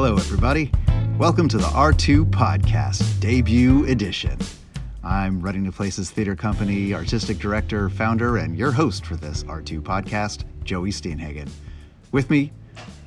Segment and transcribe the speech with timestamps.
[0.00, 0.70] Hello, everybody.
[1.18, 4.38] Welcome to the R2P Podcast, debut edition.
[5.02, 9.80] I'm Running to Places Theater Company artistic director, founder, and your host for this R2P
[9.80, 11.50] podcast, Joey Steinhagen.
[12.12, 12.52] With me,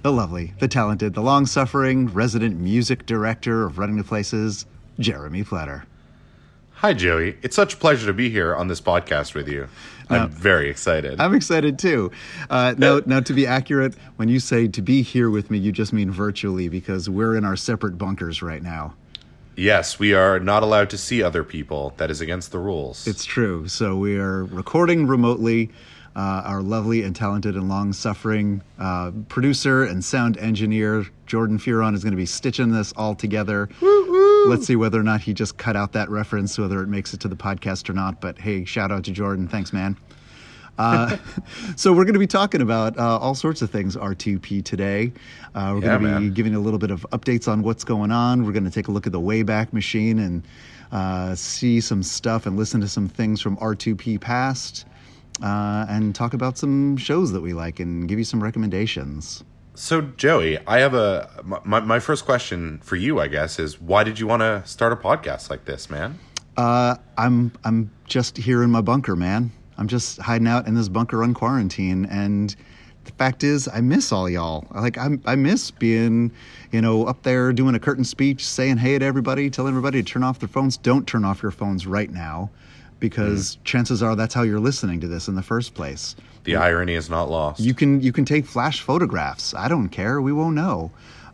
[0.01, 4.65] the lovely, the talented, the long suffering resident music director of Running to Places,
[4.99, 5.85] Jeremy Pletter.
[6.81, 7.37] Hi, Joey.
[7.43, 9.67] It's such a pleasure to be here on this podcast with you.
[10.09, 11.21] I'm very excited.
[11.21, 12.09] I'm excited too.
[12.49, 15.71] Uh, now, now, to be accurate, when you say to be here with me, you
[15.71, 18.95] just mean virtually because we're in our separate bunkers right now.
[19.55, 21.93] yes, we are not allowed to see other people.
[21.97, 23.05] That is against the rules.
[23.05, 23.67] It's true.
[23.67, 25.69] So we are recording remotely.
[26.13, 31.93] Uh, our lovely and talented and long suffering uh, producer and sound engineer, Jordan Furon,
[31.95, 33.69] is going to be stitching this all together.
[34.47, 37.19] Let's see whether or not he just cut out that reference, whether it makes it
[37.21, 38.19] to the podcast or not.
[38.21, 39.47] But hey, shout out to Jordan.
[39.47, 39.97] Thanks, man.
[40.77, 41.17] Uh,
[41.75, 45.11] so we're going to be talking about uh, all sorts of things R2P today.
[45.53, 46.33] Uh, we're Yeah, going to be man.
[46.33, 48.45] giving a little bit of updates on what's going on.
[48.45, 50.43] We're going to take a look at the Wayback Machine and
[50.91, 54.85] uh, see some stuff and listen to some things from R2P past,
[55.43, 59.43] uh, and talk about some shows that we like and give you some recommendations.
[59.73, 61.29] So, Joey, I have a
[61.65, 63.19] my, my first question for you.
[63.19, 66.19] I guess is why did you want to start a podcast like this, man?
[66.57, 69.51] Uh, I'm I'm just here in my bunker, man.
[69.77, 72.55] I'm just hiding out in this bunker on quarantine, and
[73.05, 74.67] the fact is, I miss all y'all.
[74.75, 76.31] Like I I miss being,
[76.71, 80.13] you know, up there doing a curtain speech, saying hey to everybody, telling everybody to
[80.13, 80.77] turn off their phones.
[80.77, 82.49] Don't turn off your phones right now,
[82.99, 86.15] because chances are that's how you're listening to this in the first place.
[86.43, 87.59] The irony is not lost.
[87.59, 89.53] You can you can take flash photographs.
[89.53, 90.21] I don't care.
[90.21, 90.91] We won't know.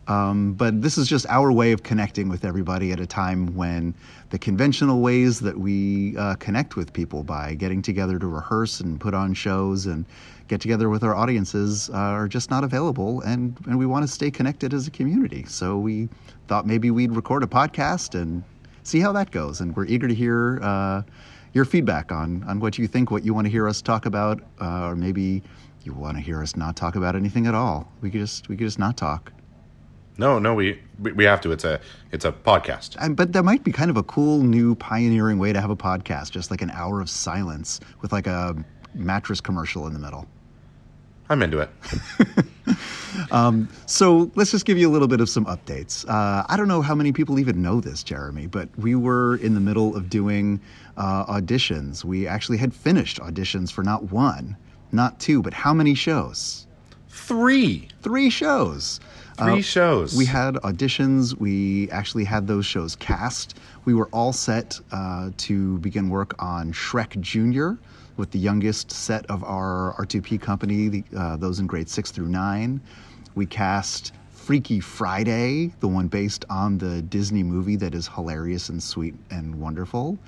[0.08, 3.94] Um, but this is just our way of connecting with everybody at a time when
[4.30, 8.98] the conventional ways that we uh, connect with people by getting together to rehearse and
[8.98, 10.06] put on shows and
[10.48, 13.20] get together with our audiences uh, are just not available.
[13.20, 15.44] And, and we want to stay connected as a community.
[15.46, 16.08] So we
[16.46, 18.42] thought maybe we'd record a podcast and
[18.84, 19.60] see how that goes.
[19.60, 21.02] And we're eager to hear uh,
[21.52, 24.40] your feedback on, on what you think, what you want to hear us talk about,
[24.60, 25.42] uh, or maybe
[25.84, 27.90] you want to hear us not talk about anything at all.
[28.00, 29.32] We could just we could just not talk.
[30.18, 31.52] no, no, we we have to.
[31.52, 31.80] It's a
[32.12, 32.96] it's a podcast.
[33.00, 35.76] And, but that might be kind of a cool new pioneering way to have a
[35.76, 38.56] podcast, just like an hour of silence with like a
[38.94, 40.26] mattress commercial in the middle.
[41.30, 41.70] I'm into it.
[43.86, 46.08] So let's just give you a little bit of some updates.
[46.08, 49.54] Uh, I don't know how many people even know this, Jeremy, but we were in
[49.54, 50.60] the middle of doing
[50.96, 52.04] uh, auditions.
[52.04, 54.56] We actually had finished auditions for not one,
[54.92, 56.66] not two, but how many shows?
[57.08, 59.00] Three, Three shows.
[59.36, 60.16] three Uh, shows.
[60.16, 61.36] We had auditions.
[61.38, 63.58] We actually had those shows cast.
[63.84, 67.78] We were all set uh, to begin work on Shrek Junior
[68.18, 72.28] with the youngest set of our R2P company, the, uh, those in grades six through
[72.28, 72.80] nine.
[73.34, 78.82] We cast Freaky Friday, the one based on the Disney movie that is hilarious and
[78.82, 80.18] sweet and wonderful.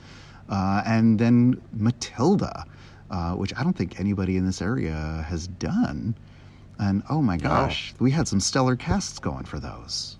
[0.48, 2.64] Uh, and then Matilda,
[3.10, 6.14] uh, which I don't think anybody in this area has done.
[6.78, 10.16] And oh my gosh, we had some stellar casts going for those.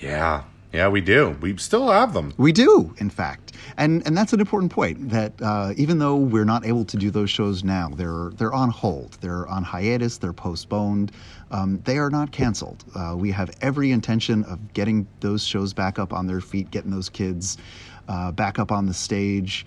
[0.00, 1.36] yeah, yeah, we do.
[1.40, 2.34] We still have them.
[2.36, 5.10] We do, in fact, and and that's an important point.
[5.10, 8.70] That uh, even though we're not able to do those shows now, they're they're on
[8.70, 11.12] hold, they're on hiatus, they're postponed.
[11.50, 12.84] Um, they are not canceled.
[12.96, 16.90] Uh, we have every intention of getting those shows back up on their feet, getting
[16.90, 17.56] those kids
[18.08, 19.64] uh, back up on the stage,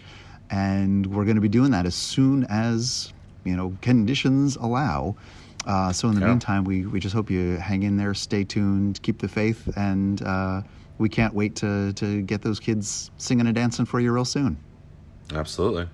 [0.49, 3.13] and we're going to be doing that as soon as
[3.45, 5.15] you know conditions allow.
[5.65, 6.27] Uh, so in the Yeah.
[6.31, 10.21] meantime, we, we just hope you hang in there, stay tuned, keep the faith, and
[10.21, 10.61] uh,
[10.97, 14.57] we can't wait to, to get those kids singing and dancing for you real soon.
[15.33, 15.87] Absolutely.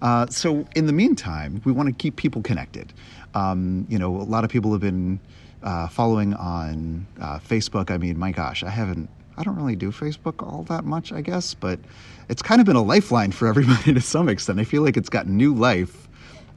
[0.00, 2.92] Uh, so in the meantime, we want to keep people connected.
[3.34, 5.20] Um, you know, a lot of people have been
[5.62, 7.90] uh, following on uh, Facebook.
[7.90, 9.08] I mean, my gosh, I haven't.
[9.36, 11.80] I don't really do Facebook all that much, I guess, but
[12.28, 14.58] it's kind of been a lifeline for everybody to some extent.
[14.58, 16.08] I feel like it's got new life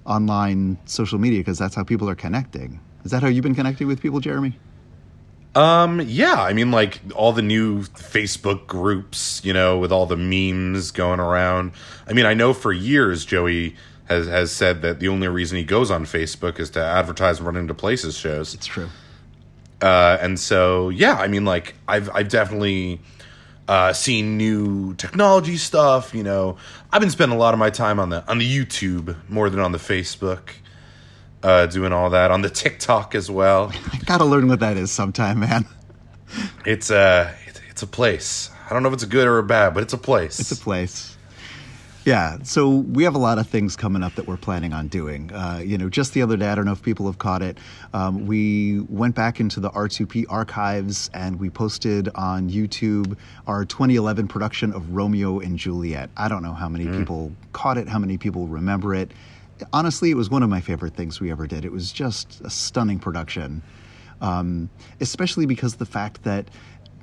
[0.05, 2.79] online social media because that's how people are connecting.
[3.03, 4.57] Is that how you've been connecting with people, Jeremy?
[5.55, 10.17] Um, yeah, I mean, like all the new Facebook groups, you know, with all the
[10.17, 11.71] memes going around.
[12.07, 13.75] I mean, I know for years Joey
[14.07, 17.47] has has said that the only reason he goes on Facebook is to advertise and
[17.47, 18.53] Running to Places shows.
[18.53, 18.89] It's true.
[19.81, 22.99] Uh, and so, yeah, I mean, like I've I've definitely
[23.67, 26.13] uh, seen new technology stuff.
[26.13, 26.57] You know,
[26.91, 29.59] I've been spending a lot of my time on the on the YouTube more than
[29.59, 30.49] on the Facebook,
[31.45, 33.71] uh, doing all that on the TikTok as well.
[33.93, 35.65] I gotta learn what that is sometime, man.
[36.65, 38.49] It's a it's, it's a place.
[38.67, 40.39] I don't know if it's a good or a bad, but it's a place.
[40.39, 41.15] It's a place.
[42.03, 45.31] Yeah, so we have a lot of things coming up that we're planning on doing.
[45.31, 47.57] Uh, you know, just the other day, I don't know if people have caught it.
[47.93, 54.27] Um, we went back into the R2P archives and we posted on YouTube our 2011
[54.27, 56.11] production of Romeo and Juliet.
[56.15, 59.11] I don't know how many people caught it, how many people remember it.
[59.71, 61.65] Honestly, it was one of my favorite things we ever did.
[61.65, 63.61] It was just a stunning production,
[64.21, 64.69] um,
[64.99, 66.49] especially because the fact that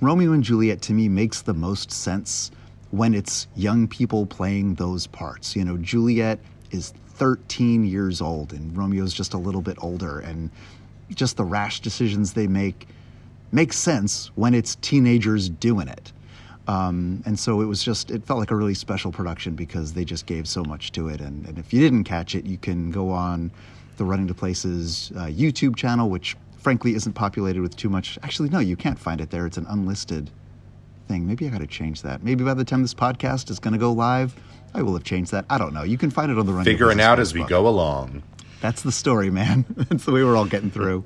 [0.01, 2.51] Romeo and Juliet to me makes the most sense
[2.91, 5.57] when it's young people playing those parts.
[5.57, 6.41] You know, Juliet
[6.71, 10.51] is 13 years old and Romeo's just a little bit older and
[11.15, 12.89] just the rash decisions they make
[13.53, 16.13] make sense when it's teenagers doing it.
[16.69, 20.05] Um, and so it was just, it felt like a really special production because they
[20.05, 21.20] just gave so much to it.
[21.20, 23.50] And, and if you didn't catch it, you can go on
[23.97, 28.19] the Running to Places uh, YouTube channel, which frankly isn't populated with too much.
[28.23, 29.47] Actually, no, you can't find it there.
[29.47, 30.31] It's an unlisted
[31.09, 31.26] thing.
[31.26, 32.23] Maybe I got to change that.
[32.23, 34.35] Maybe by the time this podcast is going to go live,
[34.75, 35.44] I will have changed that.
[35.50, 35.82] I don't know.
[35.82, 38.23] You can find it on the Running to Figuring out as we go along.
[38.61, 39.65] That's the story, man.
[39.76, 41.05] That's the way we're all getting through.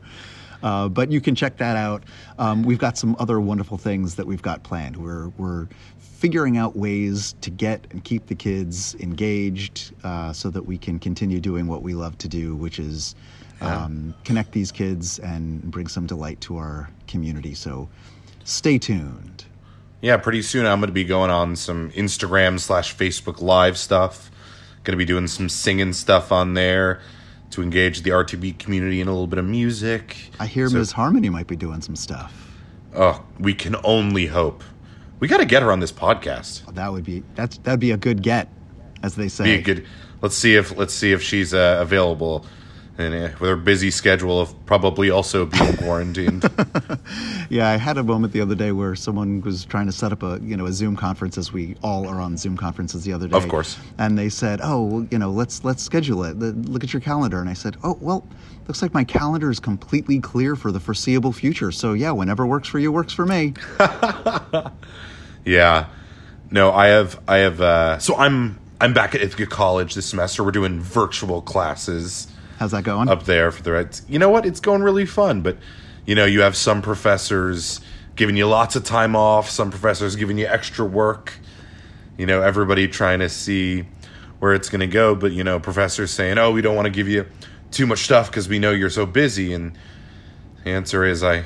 [0.66, 2.02] Uh, but you can check that out.
[2.40, 4.96] Um, we've got some other wonderful things that we've got planned.
[4.96, 5.68] We're we're
[6.00, 10.98] figuring out ways to get and keep the kids engaged uh, so that we can
[10.98, 13.14] continue doing what we love to do, which is
[13.60, 17.54] um, connect these kids and bring some delight to our community.
[17.54, 17.88] So
[18.42, 19.44] stay tuned.
[20.00, 24.32] Yeah, pretty soon I'm going to be going on some Instagram slash Facebook Live stuff.
[24.82, 27.00] Going to be doing some singing stuff on there
[27.50, 30.16] to engage the R2P community in a little bit of music.
[30.40, 30.92] I hear So- Ms.
[30.92, 32.32] Harmony might be doing some stuff.
[32.94, 34.64] Oh, we can only hope.
[35.20, 36.74] We got to get her on this podcast.
[36.74, 38.48] That would be that's that'd be a good get,
[39.02, 39.44] as they say.
[39.44, 39.86] Be a good.
[40.22, 42.44] Let's see if let's see if she's uh, available,
[42.98, 46.48] and uh, with her busy schedule of probably also being quarantined.
[47.50, 50.22] Yeah, I had a moment the other day where someone was trying to set up
[50.22, 53.28] a you know a Zoom conference, as we all are on Zoom conferences the other
[53.28, 53.36] day.
[53.36, 53.78] Of course.
[53.98, 56.38] And they said, "Oh, well, you know, let's let's schedule it.
[56.40, 58.26] The- Look at your calendar." And I said, "Oh, well,
[58.66, 61.70] looks like my calendar is completely clear for the foreseeable future.
[61.72, 63.54] So yeah, whenever works for you, works for me."
[65.44, 65.86] Yeah.
[66.50, 70.42] No, I have I have uh so I'm I'm back at Ithaca College this semester.
[70.44, 72.26] We're doing virtual classes
[72.58, 73.08] How's that going?
[73.08, 74.00] up there for the right.
[74.08, 74.46] You know what?
[74.46, 75.56] It's going really fun, but
[76.06, 77.80] you know, you have some professors
[78.14, 81.34] giving you lots of time off, some professors giving you extra work.
[82.16, 83.84] You know, everybody trying to see
[84.38, 86.90] where it's going to go, but you know, professors saying, "Oh, we don't want to
[86.92, 87.26] give you
[87.70, 89.76] too much stuff because we know you're so busy." And
[90.64, 91.44] the answer is I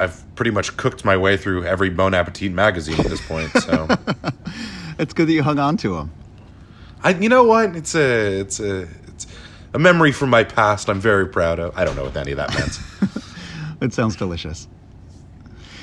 [0.00, 3.50] I've pretty much cooked my way through every Bon Appetit magazine at this point.
[3.52, 3.86] So,
[4.98, 6.10] It's good that you hung on to them.
[7.02, 7.74] I, you know what?
[7.76, 8.86] It's a, it's a,
[9.74, 10.88] a memory from my past.
[10.88, 11.76] I'm very proud of.
[11.76, 12.80] I don't know what any of that means.
[13.82, 14.68] It sounds delicious.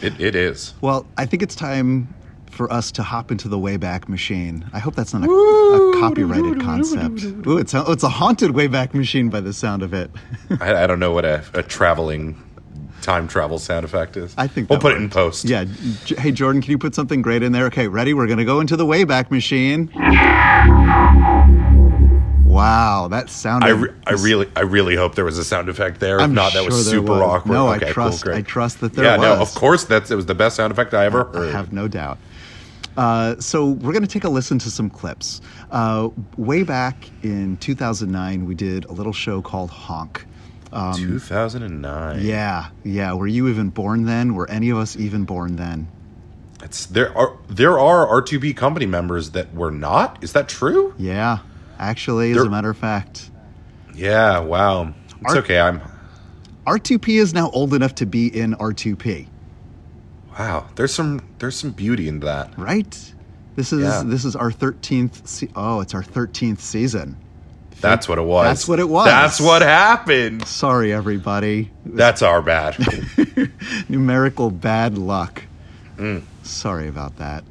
[0.04, 0.76] it, it is.
[0.82, 2.14] Well, I think it's time
[2.52, 4.64] for us to hop into the Wayback Machine.
[4.72, 7.24] I hope that's not a, a copyrighted concept.
[7.48, 10.12] Ooh, it's a, it's a haunted Wayback Machine by the sound of it.
[10.62, 12.40] I, I don't know what a, a traveling
[13.02, 14.36] time travel sound effect is.
[14.38, 15.46] I think we'll put it in post.
[15.46, 15.66] Yeah.
[16.06, 17.66] J- Hey, Jordan, can you put something great in there?
[17.66, 18.14] Okay, ready?
[18.14, 19.90] We're going to go into the Wayback Machine.
[22.58, 23.68] Wow, that sounded.
[23.68, 26.18] I, re- I really I really hope there was a sound effect there.
[26.18, 27.22] If I'm not, that was sure super was.
[27.22, 27.54] awkward.
[27.54, 28.34] No, I trust- Cool.
[28.34, 29.24] I trust that there was.
[29.26, 31.52] yeah, no, of course that's it was the best sound effect I ever I heard.
[31.54, 32.18] have no doubt.
[32.98, 35.40] Uh, so we're going to take a listen to some clips.
[35.70, 40.26] Uh, way back in 2009, we did a little show called Honk.
[40.74, 42.26] Um, 2009.
[42.26, 43.14] Yeah, yeah.
[43.14, 44.34] Were you even born then?
[44.34, 45.88] Were any of us even born then?
[46.64, 50.18] It's there are there are R2P company members that were not.
[50.24, 50.96] Is that true?
[50.98, 51.38] Yeah,
[51.80, 53.30] actually, as There- a matter of fact,
[53.96, 54.40] Yeah.
[54.40, 54.94] Wow.
[55.22, 55.60] It's Ar- okay.
[55.60, 55.82] I'm.
[56.66, 59.28] R2P is now old enough to be in R2P,
[60.38, 60.66] Wow.
[60.76, 62.52] There's some there's some beauty in that.
[62.58, 63.14] right?
[63.56, 64.04] This is Yeah.
[64.06, 65.26] this is our 13th.
[65.28, 67.18] Se- oh, it's our 13th season.
[67.82, 68.46] That's what it was.
[68.46, 69.06] That's what it was.
[69.06, 70.46] That's what happened.
[70.48, 71.72] Sorry, everybody.
[71.86, 72.76] That's our bad.
[73.90, 75.44] numerical bad luck.
[75.98, 76.24] Mm.
[76.44, 77.44] Sorry about that.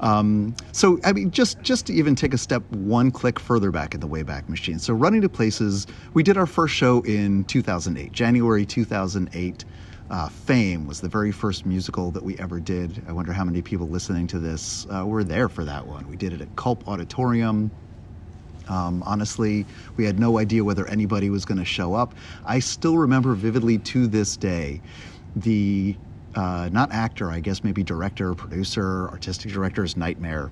[0.00, 3.94] Um, so, I mean, just just to even take a step one click further back
[3.94, 4.78] in the Wayback Machine.
[4.78, 9.64] So, Running to Places, we did our first show in 2008, January 2008.
[10.10, 13.00] Uh, Fame was the very first musical that we ever did.
[13.06, 16.08] I wonder how many people listening to this uh, were there for that one.
[16.08, 17.70] We did it at Culp Auditorium.
[18.68, 19.66] Um, honestly,
[19.96, 22.14] we had no idea whether anybody was going to show up.
[22.44, 24.80] I still remember vividly to this day
[25.36, 25.96] the
[26.34, 30.50] uh, not actor, I guess maybe director, producer, artistic director's nightmare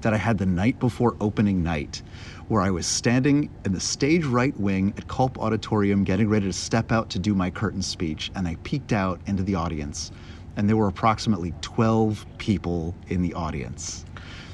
[0.00, 2.02] that I had the night before opening night,
[2.48, 6.52] where I was standing in the stage right wing at Culp Auditorium getting ready to
[6.52, 10.10] step out to do my curtain speech, and I peeked out into the audience,
[10.56, 14.04] and there were approximately 12 people in the audience.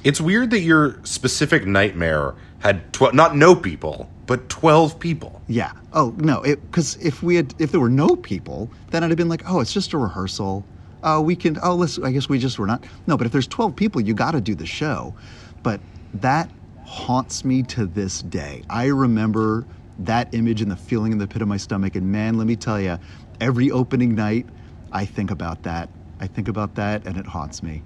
[0.04, 5.40] It's weird that your specific nightmare had tw- not no people, but 12 people.
[5.48, 5.72] Yeah.
[5.92, 9.28] Oh no, because if we had, if there were no people, then I'd have been
[9.28, 10.64] like, oh, it's just a rehearsal.
[11.02, 11.58] Oh, we can.
[11.62, 11.98] Oh, let's.
[11.98, 12.84] I guess we just were not.
[13.06, 15.14] No, but if there's 12 people, you got to do the show.
[15.62, 15.80] But
[16.14, 16.50] that
[16.84, 18.62] haunts me to this day.
[18.68, 19.64] I remember
[20.00, 21.96] that image and the feeling in the pit of my stomach.
[21.96, 22.98] And man, let me tell you,
[23.40, 24.46] every opening night,
[24.92, 25.88] I think about that.
[26.20, 27.82] I think about that, and it haunts me.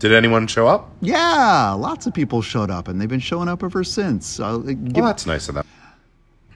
[0.00, 0.90] Did anyone show up?
[1.02, 4.40] Yeah, lots of people showed up, and they've been showing up ever since.
[4.40, 5.66] Uh, give- Well, that's nice of them.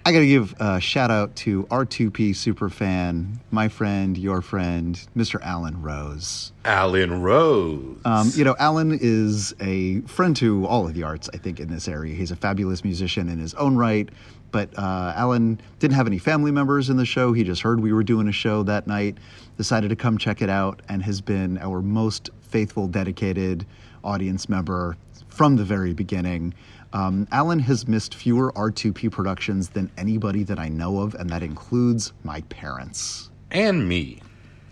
[0.07, 5.41] I got to give a shout out to R2P superfan, my friend, your friend, Mr.
[5.41, 6.53] Alan Rose.
[6.67, 7.97] Alan Rose.
[8.05, 11.71] Um, you know, Alan is a friend to all of the arts, I think, in
[11.71, 12.15] this area.
[12.15, 14.11] He's a fabulous musician in his own right.
[14.51, 17.33] But uh, Alan didn't have any family members in the show.
[17.33, 19.17] He just heard we were doing a show that night,
[19.57, 23.65] decided to come check it out, and has been our most faithful, dedicated
[24.05, 26.53] audience member from the very beginning.
[26.95, 31.43] Um, Alan has missed fewer R2P productions than anybody that I know of, and that
[31.43, 33.31] includes my parents.
[33.51, 34.21] and me.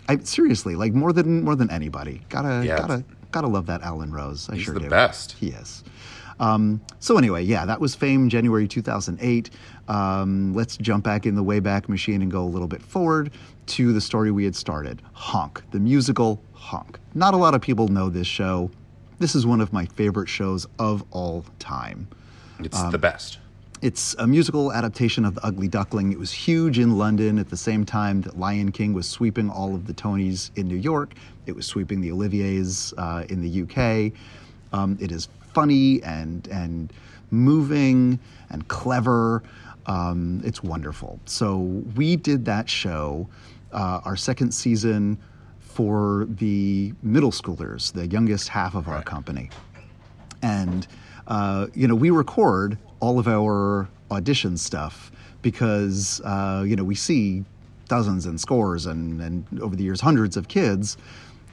[0.09, 2.21] I seriously like more than more than anybody.
[2.29, 2.77] Gotta Yeah.
[2.77, 4.49] gotta gotta love that Alan Rose.
[4.49, 4.89] I He's sure the do.
[4.89, 5.33] best.
[5.33, 5.83] He is.
[6.39, 9.49] Um, so anyway, yeah, that was Fame, January 2008.
[9.87, 13.31] Um, let's jump back in the Wayback Machine and go a little bit forward
[13.67, 15.01] to the story we had started.
[15.13, 16.99] Honk, the musical Honk.
[17.13, 18.69] Not a lot of people know this show.
[19.19, 22.07] This is one of my favorite shows of all time.
[22.59, 23.39] It's Um, the best.
[23.81, 26.11] It's a musical adaptation of The Ugly Duckling.
[26.13, 29.75] It was huge in London at the same time that Lion King was sweeping all
[29.75, 31.13] of the Tonys in New York.
[31.45, 34.13] It was sweeping the Olivier's uh, in the UK.
[34.71, 36.93] Um, it is funny and and
[37.29, 39.43] moving and clever.
[39.85, 41.19] Um, it's wonderful.
[41.25, 41.57] So
[41.95, 43.27] we did that show,
[43.73, 45.17] uh, our second season,
[45.73, 49.49] for the middle schoolers, the youngest half of our company.
[50.41, 50.87] And
[51.27, 55.11] uh, you know we record all of our audition stuff
[55.41, 57.43] because uh, you know we see
[57.87, 60.97] dozens and scores and, and over the years hundreds of kids.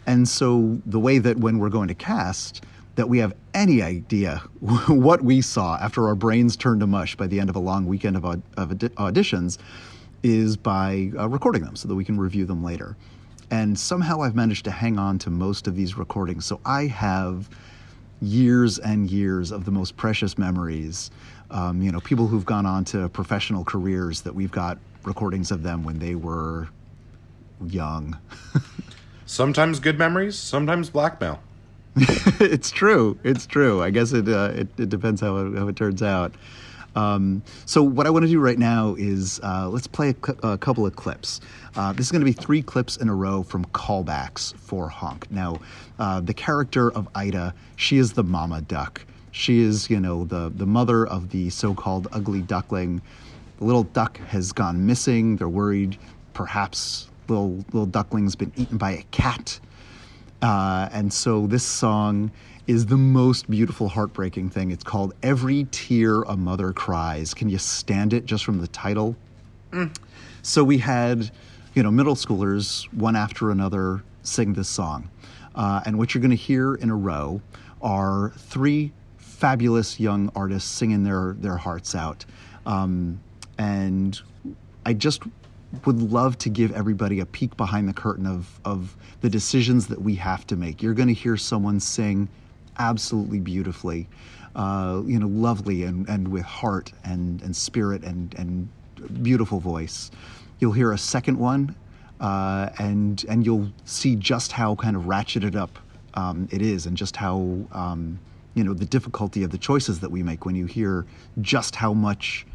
[0.07, 2.65] And so the way that when we're going to cast
[2.97, 7.27] that we have any idea what we saw after our brains turned to mush by
[7.27, 9.59] the end of a long weekend of, aud- of audi- auditions
[10.23, 12.97] is by uh, recording them so that we can review them later
[13.50, 17.49] and somehow i've managed to hang on to most of these recordings so i have
[18.21, 21.11] years and years of the most precious memories.
[21.50, 25.62] Um, you know, people who've gone on to professional careers that we've got recordings of
[25.62, 26.69] them when they were
[27.66, 28.19] young.
[29.26, 31.40] Sometimes good memories, sometimes blackmail.
[31.97, 33.16] it's true.
[33.23, 33.80] It's true.
[33.80, 36.35] I guess it uh, it, it depends how it, how it turns out.
[36.97, 40.38] Um, so what I want to do right now is uh, let's play a, cl-
[40.42, 41.40] a couple of clips.
[41.76, 45.30] Uh, this is going to be three clips in a row from callbacks for Honk.
[45.30, 45.61] Now,
[45.99, 49.04] uh, the character of Ida, she is the mama duck.
[49.32, 53.00] She is, you know, the the mother of the so-called ugly duckling.
[53.59, 55.37] The little duck has gone missing.
[55.37, 55.99] They're worried,
[56.32, 59.61] perhaps little little duckling's been eaten by a cat.
[60.42, 62.30] Uh, and so this song
[62.71, 64.71] is the most beautiful, heartbreaking thing.
[64.71, 67.35] It's called Every Tear a Mother Cries.
[67.35, 69.17] Can you stand it just from the title?
[70.43, 71.33] So we had,
[71.75, 75.11] you know, middle schoolers, one after another, sing this song.
[75.57, 77.41] Uh, and what you're going to hear in a row
[77.83, 82.25] are three fabulous young artists singing their, their hearts out.
[82.67, 83.19] Um,
[83.59, 84.21] and
[84.87, 85.25] I just
[85.87, 90.00] would love to give everybody a peek behind the curtain of, of the decisions that
[90.00, 90.85] we have to make.
[90.85, 92.29] You're going to hear someone sing
[92.79, 94.09] absolutely beautifully,
[94.57, 98.69] uh, you know, lovely and, and with heart and, and spirit and, and
[99.23, 100.11] beautiful voice.
[100.59, 101.75] You'll hear a second one,
[102.21, 105.79] uh, and and you'll see just how kind of ratcheted up
[106.15, 107.37] um, it is, and just how
[107.73, 108.19] um,
[108.55, 111.07] you know the difficulty of the choices that we make when you hear
[111.41, 112.47] just how much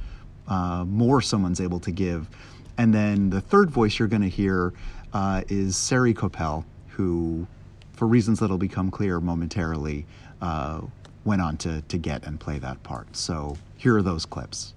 [0.48, 2.30] uh, more someone's able to give.
[2.78, 4.74] And then the third voice you're going to hear
[5.14, 7.48] uh, is Sari Coppell, who,
[7.96, 10.06] for reasons that'll become clear momentarily,
[10.42, 10.82] uh,
[11.24, 13.16] went on to, to get and play that part.
[13.16, 14.75] So here are those clips.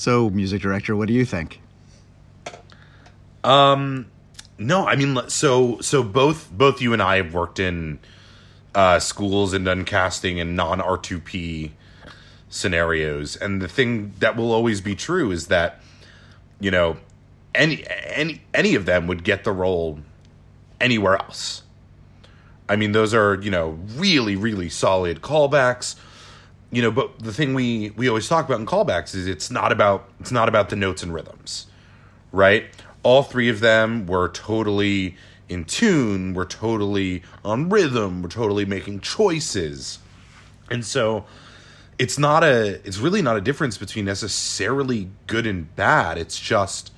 [0.00, 1.60] So, music director, what do you think?
[4.56, 7.98] No, I mean, so so both both you and I have worked in
[8.74, 11.72] uh, schools and done casting and non R two P
[12.48, 15.82] scenarios, and the thing that will always be true is that
[16.60, 16.96] you know
[17.54, 19.98] any any any of them would get the role
[20.80, 21.62] anywhere else.
[22.70, 25.94] I mean, those are you know really really solid callbacks.
[26.70, 29.72] You know, but the thing we we always talk about in callbacks is it's not
[29.72, 31.66] about it's not about the notes and rhythms
[32.32, 32.66] right?
[33.02, 35.16] All three of them were totally
[35.48, 39.98] in tune, were totally on rhythm, were totally making choices.
[40.70, 41.24] And so
[41.98, 46.18] it's not a it's really not a difference between necessarily good and bad.
[46.18, 46.92] It's just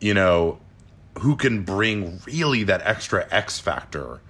[0.00, 0.58] you know
[1.20, 4.20] who can bring really that extra X factor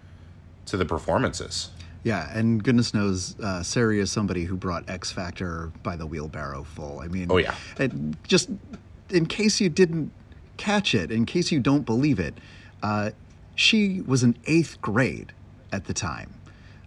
[0.66, 1.70] to the performances.
[2.04, 6.62] Yeah, and goodness knows, uh, Sari is somebody who brought X Factor by the wheelbarrow
[6.62, 7.00] full.
[7.00, 7.54] I mean, Oh, yeah.
[7.78, 8.50] and just
[9.10, 10.12] in case you didn't
[10.58, 12.34] catch it, in case you don't believe it,
[12.82, 13.10] uh,
[13.54, 15.32] she was in eighth grade
[15.72, 16.34] at the time.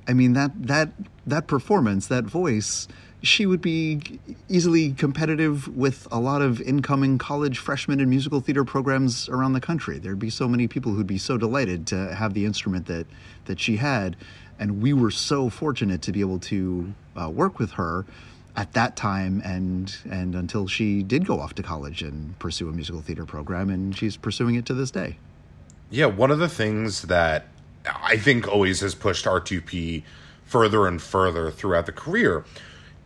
[0.08, 0.92] I mean that that
[1.26, 2.88] that performance, that voice,
[3.24, 8.64] she would be easily competitive with a lot of incoming college freshmen in musical theater
[8.64, 9.98] programs around the country.
[9.98, 13.08] There'd be so many people who'd be so delighted to have the instrument that
[13.46, 14.16] that she had,
[14.60, 18.06] and we were so fortunate to be able to uh, work with her
[18.56, 22.72] at that time and and until she did go off to college and pursue a
[22.72, 25.18] musical theater program, and she's pursuing it to this day.
[25.90, 27.48] Yeah, one of the things that
[27.86, 30.04] I think always has pushed R2P
[30.44, 32.46] further and further throughout the career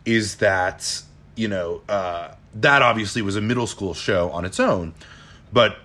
[0.04, 1.02] is that,
[1.36, 4.94] you know, uh, that obviously was a middle school show on its own,
[5.52, 5.76] but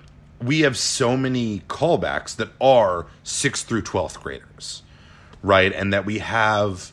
[0.42, 4.84] we have so many callbacks that are 6th through 12th graders,
[5.42, 5.74] right?
[5.74, 6.92] And that we have,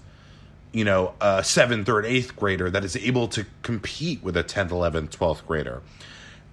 [0.72, 4.70] you know, a 7th or 8th grader that is able to compete with a 10th,
[4.70, 5.82] 11th, 12th grader.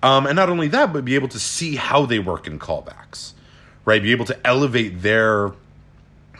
[0.03, 3.33] Um, and not only that, but be able to see how they work in callbacks,
[3.85, 4.01] right?
[4.01, 5.51] Be able to elevate their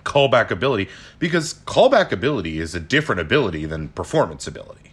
[0.03, 4.91] callback ability because callback ability is a different ability than performance ability.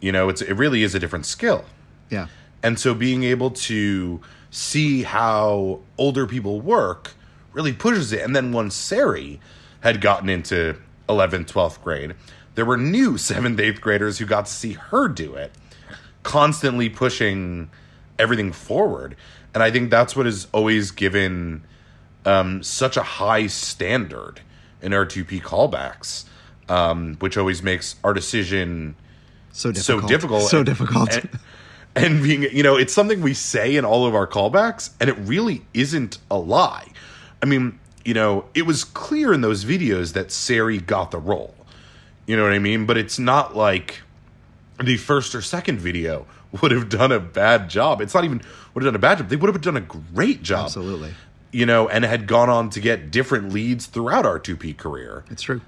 [0.00, 1.64] You know, it's it really is a different skill.
[2.08, 2.26] Yeah.
[2.62, 7.12] And so being able to see how older people work
[7.52, 8.20] really pushes it.
[8.20, 9.40] And then once Sari
[9.80, 10.76] had gotten into
[11.08, 12.14] 11th, 12th grade,
[12.54, 15.52] there were new 7th, 8th graders who got to see her do it,
[16.22, 17.70] constantly pushing
[18.18, 19.16] everything forward.
[19.54, 21.64] And I think that's what has always given
[22.24, 24.40] um, such a high standard
[24.82, 26.24] in R2P callbacks,
[26.68, 28.96] um, which always makes our decision
[29.52, 30.02] So difficult.
[30.02, 30.42] so difficult.
[30.42, 31.14] So difficult.
[31.14, 31.28] And,
[31.96, 35.16] and being, you know, it's something we say in all of our callbacks, and it
[35.18, 36.88] really isn't a lie.
[37.42, 41.54] I mean, you know, it was clear in those videos that Sari got the role.
[42.26, 42.86] You know what I mean?
[42.86, 44.02] But it's not like
[44.82, 46.26] the first or second video
[46.62, 48.00] would have done a bad job.
[48.00, 48.40] It's not even
[48.72, 49.28] would have done a bad job.
[49.28, 50.66] They would have done a great job.
[50.66, 51.12] Absolutely.
[51.52, 55.24] You know, and had gone on to get different leads throughout R2P career.
[55.30, 55.60] It's true.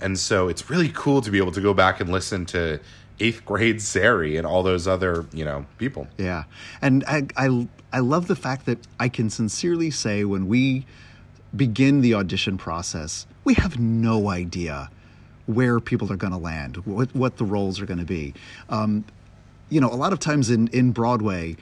[0.00, 2.80] And so it's really cool to be able to go back and listen to
[3.20, 6.06] eighth grade Sari and all those other, you know, people.
[6.18, 6.44] Yeah,
[6.82, 10.86] and I, I I love the fact that I can sincerely say when we
[11.56, 14.90] begin the audition process, we have no idea
[15.46, 18.34] where people are going to land, what what the roles are going to be.
[18.68, 19.04] Um,
[19.70, 21.56] you know, a lot of times in in Broadway.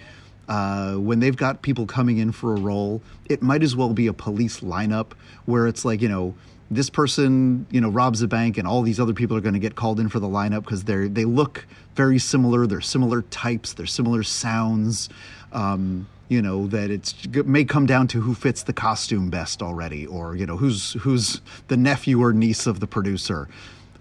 [0.48, 4.06] Uh, when they've got people coming in for a role, it might as well be
[4.06, 5.12] a police lineup
[5.44, 6.34] where it's like, you know,
[6.70, 9.60] this person, you know, robs a bank and all these other people are going to
[9.60, 12.66] get called in for the lineup because they're they look very similar.
[12.66, 13.72] They're similar types.
[13.72, 15.08] They're similar sounds.
[15.52, 19.62] Um, you know that it's it may come down to who fits the costume best
[19.62, 23.48] already, or you know who's who's the nephew or niece of the producer.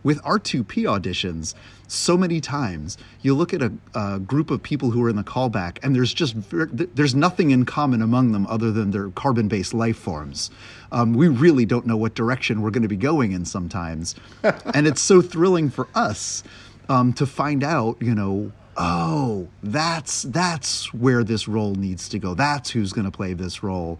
[0.05, 1.55] With R2P auditions,
[1.87, 5.23] so many times you look at a, a group of people who are in the
[5.23, 9.97] callback, and there's just there's nothing in common among them other than their carbon-based life
[9.97, 10.51] forms.
[10.91, 14.13] Um, we really don't know what direction we're going to be going in sometimes,
[14.75, 16.43] and it's so thrilling for us
[16.87, 22.35] um, to find out, you know, oh, that's that's where this role needs to go.
[22.35, 23.99] That's who's going to play this role.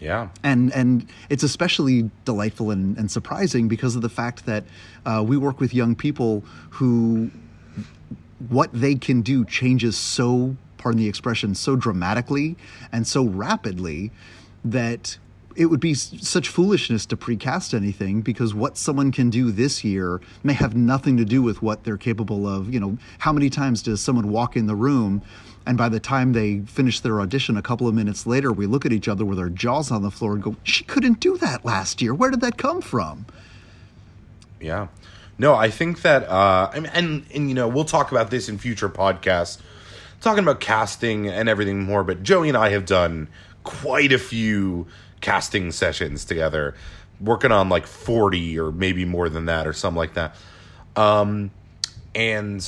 [0.00, 0.28] Yeah.
[0.42, 4.64] And and it's especially delightful and, and surprising because of the fact that
[5.04, 7.30] uh, we work with young people who
[8.48, 12.56] what they can do changes so pardon the expression so dramatically
[12.90, 14.10] and so rapidly
[14.64, 15.18] that
[15.56, 20.20] it would be such foolishness to precast anything because what someone can do this year
[20.42, 23.82] may have nothing to do with what they're capable of you know how many times
[23.82, 25.20] does someone walk in the room
[25.66, 28.86] and by the time they finish their audition a couple of minutes later we look
[28.86, 31.64] at each other with our jaws on the floor and go she couldn't do that
[31.64, 33.26] last year where did that come from
[34.60, 34.88] Yeah.
[35.38, 38.58] No, I think that, uh, mean, and and you know, we'll talk about this in
[38.58, 39.58] future podcasts,
[40.20, 42.04] talking about casting and everything more.
[42.04, 43.26] But Joey and I have done
[43.64, 44.86] quite a few
[45.22, 46.74] casting sessions together,
[47.20, 50.36] working on like forty or maybe more than that or something like that.
[50.94, 51.50] Um,
[52.14, 52.62] and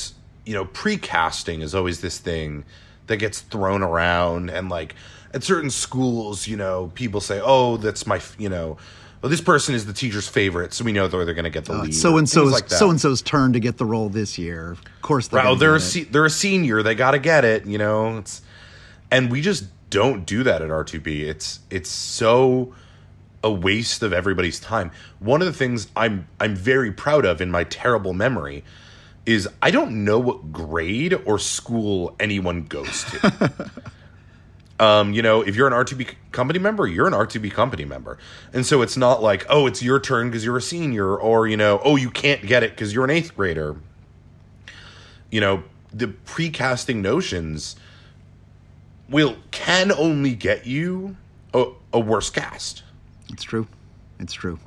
[0.44, 2.64] you know, pre-casting is always this thing
[3.07, 4.94] that gets thrown around, and like
[5.35, 8.78] at certain schools, you know, people say, "Oh, that's my," you know.
[9.20, 11.66] Well, this person is the teacher's favorite, so we know that they're going to get
[11.66, 11.94] the uh, lead.
[11.94, 14.72] So and like so and so's turn to get the role this year.
[14.72, 16.83] Of course, they're Right, oh, they're a se- they're a senior.
[16.83, 17.64] They got to get it.
[17.64, 18.42] You know, it's
[19.12, 21.20] and we just don't do that at R2P.
[21.20, 22.74] It's it's so
[23.44, 24.90] a waste of everybody's time.
[25.20, 28.64] One of the things I'm I'm very proud of in my terrible memory
[29.24, 33.72] is I don't know what grade or school anyone goes to.
[34.80, 38.18] um, you know, if you're an R2P c- company member, you're an R2P company member.
[38.52, 41.56] And so it's not like, oh, it's your turn because you're a senior, or, you
[41.56, 43.76] know, oh, you can't get it because you're an eighth grader
[45.32, 47.74] you know the precasting notions
[49.08, 51.16] will can only get you
[51.52, 52.85] a, a worse cast
[53.32, 53.66] It's true.
[54.20, 54.58] It's true.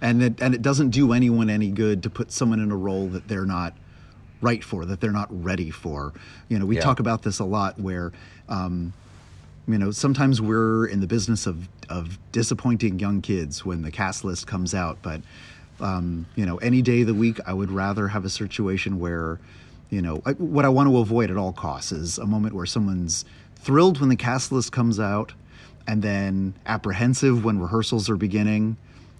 [0.00, 3.06] And it and it doesn't do anyone any good to put someone in a role
[3.08, 3.74] that they're not
[4.40, 6.12] right for, that they're not ready for.
[6.48, 6.82] You know, we Yeah.
[6.82, 8.12] talk about this a lot where
[8.48, 8.92] um,
[9.66, 14.24] you know, sometimes we're in the business of of disappointing young kids when the cast
[14.24, 15.20] list comes out, but
[15.80, 19.38] um, you know, any day of the week, I would rather have a situation where,
[19.90, 22.66] you know, I, what I want to avoid at all costs is a moment where
[22.66, 23.24] someone's
[23.56, 25.34] thrilled when the cast list comes out,
[25.86, 28.76] and then apprehensive when rehearsals are beginning,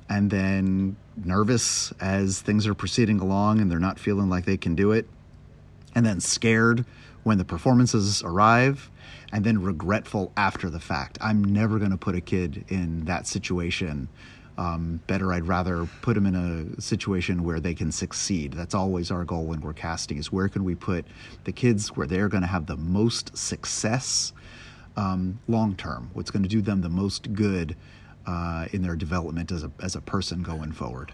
[0.08, 4.74] and then nervous as things are proceeding along and they're not feeling like they can
[4.74, 5.08] do it,
[5.94, 6.84] and then scared
[7.24, 8.90] when the performances arrive,
[9.32, 11.18] and then regretful after the fact.
[11.20, 14.08] I'm never going to put a kid in that situation.
[14.56, 18.54] Um, better, I'd rather put them in a situation where they can succeed.
[18.54, 21.04] That's always our goal when we're casting: is where can we put
[21.44, 24.32] the kids where they're going to have the most success
[24.98, 26.10] um, long term.
[26.12, 27.76] What's going to do them the most good
[28.28, 31.10] uh, in their development as a as a person going forward.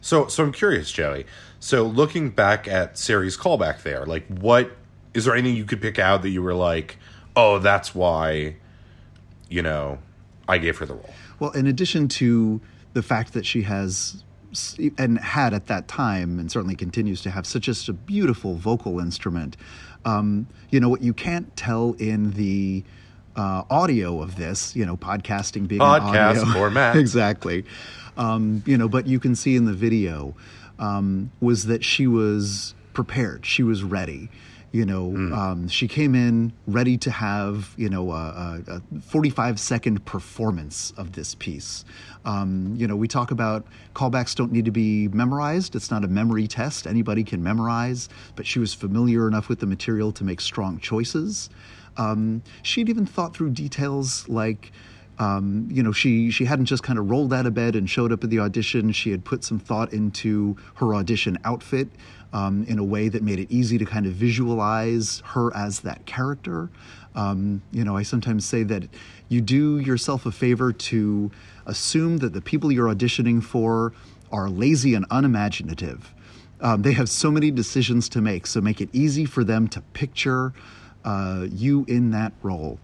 [0.00, 1.22] so so i'm curious joey
[1.60, 4.66] so looking back at Sari's callback there like what
[5.14, 6.96] is there anything you could pick out that you were like
[7.36, 8.56] oh that's why
[9.48, 9.98] you know
[10.48, 12.60] i gave her the role Well, in addition to
[12.94, 14.24] the fact that she has
[14.98, 19.00] and had at that time, and certainly continues to have such just a beautiful vocal
[19.00, 19.56] instrument,
[20.04, 22.84] um, you know, what you can't tell in the
[23.36, 26.96] uh, audio of this, you know, podcasting being Podcast audio- format.
[26.96, 27.64] exactly,
[28.16, 30.34] um, you know, but you can see in the video
[30.78, 34.28] um, was that she was prepared, she was ready.
[34.74, 39.60] You know, um, she came in ready to have you know a, a, a 45
[39.60, 41.84] second performance of this piece.
[42.24, 45.76] Um, you know, we talk about callbacks don't need to be memorized.
[45.76, 46.86] It's not a memory test.
[46.86, 51.50] Anybody can memorize, but she was familiar enough with the material to make strong choices.
[51.96, 54.72] Um, she'd even thought through details like
[55.18, 58.12] um, you know, she she hadn't just kind of rolled out of bed and showed
[58.12, 58.92] up at the audition.
[58.92, 61.88] She had put some thought into her audition outfit
[62.32, 66.06] um, in a way that made it easy to kind of visualize her as that
[66.06, 66.70] character.
[67.14, 68.84] Um, you know, I sometimes say that
[69.28, 71.30] you do yourself a favor to
[71.66, 73.92] assume that the people you're auditioning for
[74.32, 76.12] are lazy and unimaginative.
[76.62, 79.82] Um, they have so many decisions to make, so make it easy for them to
[79.92, 80.54] picture
[81.04, 82.78] uh, you in that role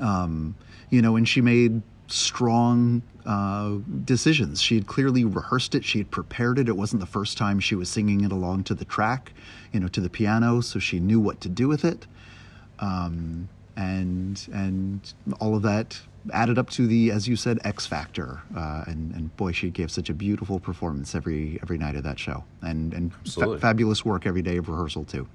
[0.00, 0.54] um,
[0.88, 4.60] you know, and she made strong uh, decisions.
[4.60, 5.84] She had clearly rehearsed it.
[5.84, 6.68] She had prepared it.
[6.68, 9.32] It wasn't the first time she was singing it along to the track,
[9.72, 12.06] you know, to the piano, so she knew what to do with it.
[12.80, 16.00] Um, and and all of that
[16.32, 18.40] added up to the, as you said, X Factor.
[18.56, 22.18] Uh, and and boy, she gave such a beautiful performance every every night of that
[22.18, 25.26] show, and and fa- fabulous work every day of rehearsal too.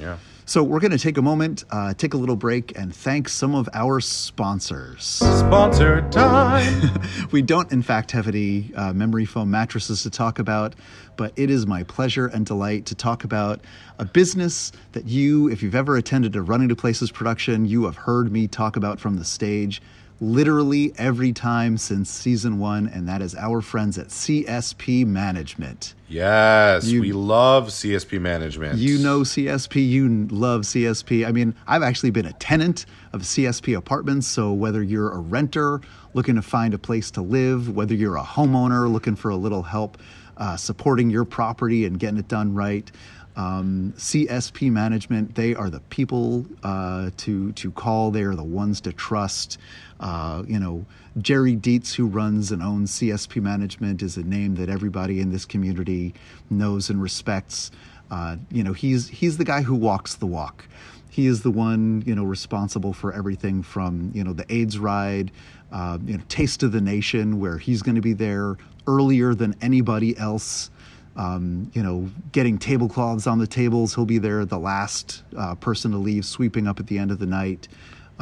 [0.00, 3.28] yeah So we're going to take a moment, uh, take a little break, and thank
[3.28, 5.04] some of our sponsors.
[5.04, 7.00] sponsored time
[7.32, 10.74] We don't, in fact, have any uh, memory foam mattresses to talk about,
[11.16, 13.60] but it is my pleasure and delight to talk about
[14.00, 17.96] a business that you, if you've ever attended a Running to Places production, you have
[17.96, 19.80] heard me talk about from the stage
[20.26, 25.94] literally every time since season one, and that is our friends at CSP Management.
[26.08, 31.26] yes You- we love csp management You know CSP, you love CSP.
[31.26, 35.80] I mean, I've actually been a tenant of CSP apartments, so whether you're a renter
[36.14, 39.64] looking to find a place to live, whether you're a homeowner looking for a little
[39.64, 39.98] help
[40.36, 42.90] uh, supporting your property and getting it done right,
[43.34, 48.10] Um, CSP management, they are the people uh, to to call.
[48.10, 49.56] They are the ones to trust.
[50.02, 50.84] Uh, you know,
[51.18, 55.44] Jerry Dietz, who runs and owns CSP Management, is a name that everybody in this
[55.44, 56.12] community
[56.50, 57.70] knows and respects.
[58.10, 60.66] Uh, you know, he's he's the guy who walks the walk.
[61.08, 65.30] He is the one, you know, responsible for everything from you know the AIDS ride,
[65.70, 68.56] uh, you know, Taste of the Nation, where he's going to be there
[68.88, 70.70] earlier than anybody else.
[71.14, 73.94] Um, you know, getting tablecloths on the tables.
[73.94, 77.18] He'll be there, the last uh, person to leave, sweeping up at the end of
[77.18, 77.68] the night.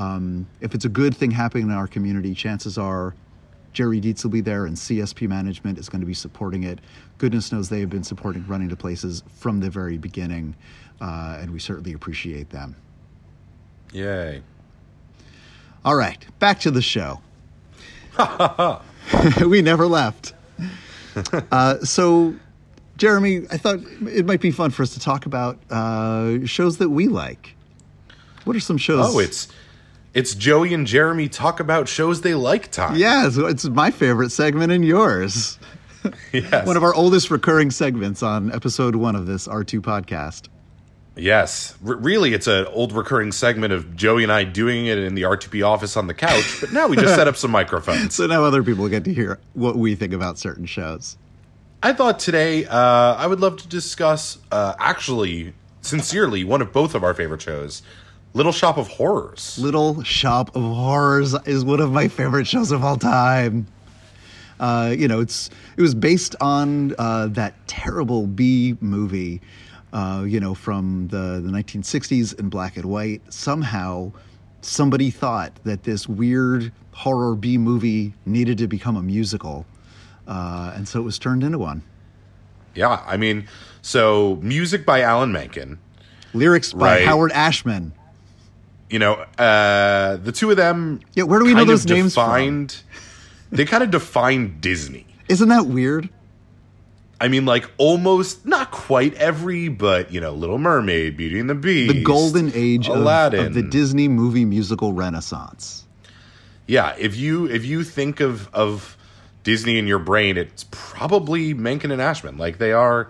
[0.00, 3.14] Um, if it's a good thing happening in our community, chances are
[3.74, 6.78] Jerry Dietz will be there and CSP Management is going to be supporting it.
[7.18, 10.56] Goodness knows they have been supporting Running to Places from the very beginning,
[11.02, 12.74] uh, and we certainly appreciate them.
[13.92, 14.42] Yay.
[15.84, 17.20] All right, back to the show.
[19.46, 20.34] we never left.
[21.50, 22.32] Uh, so,
[22.96, 26.88] Jeremy, I thought it might be fun for us to talk about uh, shows that
[26.88, 27.56] we like.
[28.44, 29.12] What are some shows?
[29.12, 29.48] Oh, it's
[30.14, 32.96] it's Joey and Jeremy talk about shows they like time.
[32.96, 35.58] yeah, it's, it's my favorite segment and yours.
[36.32, 36.66] Yes.
[36.66, 40.48] One of our oldest recurring segments on episode one of this R2P podcast.
[41.14, 41.76] Yes.
[41.86, 45.22] R- really, it's an old recurring segment of Joey and I doing it in the
[45.22, 48.14] R2P office on the couch, but now we just set up some microphones.
[48.14, 51.18] So now other people get to hear what we think about certain shows.
[51.82, 56.94] I thought today uh, I would love to discuss, uh, actually, sincerely, one of both
[56.94, 57.82] of our favorite shows,
[58.32, 59.58] Little Shop of Horrors.
[59.58, 63.66] Little Shop of Horrors is one of my favorite shows of all time.
[64.60, 69.40] Uh, you know, it's it was based on uh, that terrible B movie,
[69.92, 73.20] uh, you know, from the, the 1960s in black and white.
[73.32, 74.12] Somehow,
[74.60, 79.64] somebody thought that this weird horror B movie needed to become a musical,
[80.28, 81.82] uh, and so it was turned into one.
[82.74, 83.48] Yeah, I mean,
[83.82, 85.78] so music by Alan Menken.
[86.32, 87.06] Lyrics by Right.
[87.06, 87.92] Howard Ashman.
[88.90, 91.00] You know, uh, the two of them.
[91.14, 92.68] Yeah, where do we know those names from?
[93.50, 95.06] They kind of defined Disney.
[95.28, 96.08] Isn't that weird?
[97.20, 101.54] I mean, like almost not quite every, but you know, Little Mermaid, Beauty and the
[101.54, 103.46] Beast, The golden age of, Aladdin.
[103.46, 105.84] of the Disney movie musical renaissance.
[106.66, 108.96] Yeah, if you if you think of of
[109.44, 112.38] Disney in your brain, it's probably Menken and Ashman.
[112.38, 113.08] Like they are.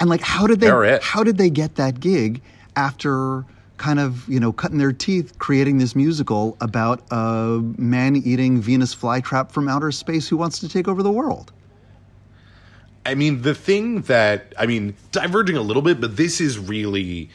[0.00, 0.98] And like, how did they?
[1.02, 2.40] How did they get that gig
[2.76, 3.44] after
[3.76, 8.94] kind of you know cutting their teeth creating this musical about a man eating Venus
[8.94, 11.52] flytrap from outer space who wants to take over the world?
[13.06, 17.30] I mean, the thing that I mean, diverging a little bit, but this is really,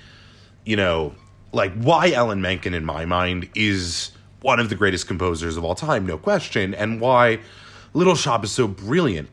[0.66, 1.14] you know,
[1.52, 5.76] like why Alan Menken in my mind is one of the greatest composers of all
[5.76, 7.40] time, no question, and why
[7.94, 9.30] Little Shop is so brilliant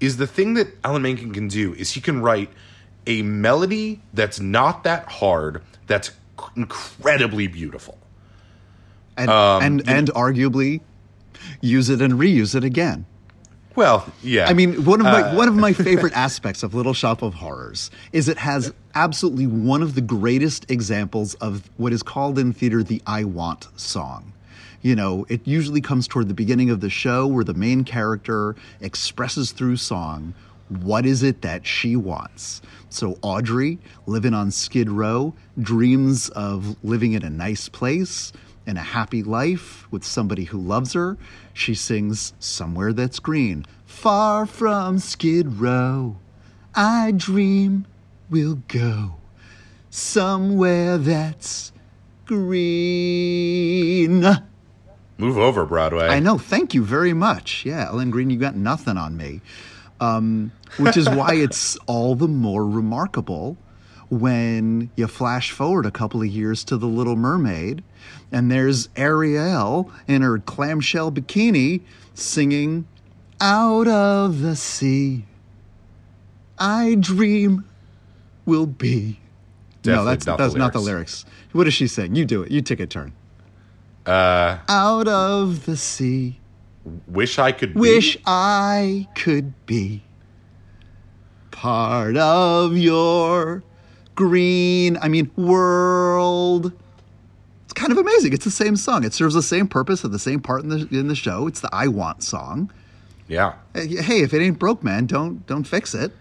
[0.00, 2.50] is the thing that Alan Menken can do is he can write
[3.06, 6.10] a melody that's not that hard, that's
[6.56, 7.98] incredibly beautiful.
[9.16, 10.80] And Um, and and arguably
[11.60, 13.06] use it and reuse it again.
[13.76, 14.48] Well, yeah.
[14.48, 17.34] I mean, one of my Uh, one of my favorite aspects of Little Shop of
[17.34, 22.52] Horrors is it has absolutely one of the greatest examples of what is called in
[22.52, 24.32] theater the I want song.
[24.82, 28.56] You know, it usually comes toward the beginning of the show where the main character
[28.80, 30.34] expresses through song
[30.70, 32.62] what is it that she wants.
[32.88, 38.32] So Audrey, living on Skid Row, dreams of living in a nice place
[38.66, 41.16] and a happy life with somebody who loves her.
[41.52, 43.66] She sings Somewhere That's Green.
[43.84, 46.16] Far from Skid Row,
[46.74, 47.86] I dream
[48.30, 49.16] we'll go
[49.90, 51.72] somewhere that's
[52.24, 54.20] green.
[55.18, 56.06] move over Broadway.
[56.06, 56.38] I know.
[56.38, 57.66] Thank you very much.
[57.66, 59.40] Yeah, Ellen Greene, you got nothing on me.
[60.00, 63.56] Um, which is why it's all the more remarkable
[64.08, 67.84] when you flash forward a couple of years to The Little Mermaid,
[68.32, 71.82] and there's Ariel in her clamshell bikini
[72.14, 72.86] singing,
[73.40, 75.26] Out of the sea,
[76.58, 77.64] I dream
[78.44, 79.20] will be.
[79.84, 81.24] no, that's, not the not the lyrics.
[81.52, 82.14] What is she saying?
[82.16, 82.50] You do it.
[82.50, 83.12] You take a turn.
[84.06, 86.39] Uh, Out of the sea.
[87.06, 90.02] Wish I could be- Wish I could be
[91.50, 93.62] part of your
[94.14, 96.72] green, I mean, world.
[97.64, 98.32] It's kind of amazing.
[98.32, 99.04] It's the same song.
[99.04, 101.46] It serves the same purpose at the same part in the in the show.
[101.46, 102.70] It's the I want song.
[103.28, 103.54] Yeah.
[103.74, 106.12] Hey, if it ain't broke, man, don't don't fix it.